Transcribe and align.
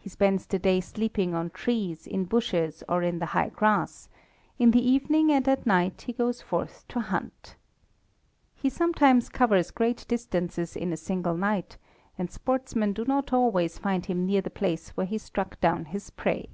He 0.00 0.08
spends 0.08 0.46
the 0.46 0.60
day 0.60 0.80
sleeping 0.80 1.34
on 1.34 1.50
trees, 1.50 2.06
in 2.06 2.24
bushes, 2.24 2.84
or 2.88 3.02
in 3.02 3.18
the 3.18 3.26
high 3.34 3.48
grass; 3.48 4.08
in 4.60 4.70
the 4.70 4.78
evening 4.88 5.32
and 5.32 5.48
at 5.48 5.66
night 5.66 6.02
he 6.02 6.12
goes 6.12 6.40
forth 6.40 6.84
to 6.86 7.00
hunt. 7.00 7.56
He 8.54 8.70
sometimes 8.70 9.28
covers 9.28 9.72
great 9.72 10.04
distances 10.06 10.76
in 10.76 10.92
a 10.92 10.96
single 10.96 11.36
night, 11.36 11.78
and 12.16 12.30
sportsmen 12.30 12.92
do 12.92 13.04
not 13.04 13.32
always 13.32 13.76
find 13.76 14.06
him 14.06 14.24
near 14.24 14.40
the 14.40 14.50
place 14.50 14.90
where 14.90 15.06
he 15.08 15.18
struck 15.18 15.60
down 15.60 15.86
his 15.86 16.10
prey. 16.10 16.48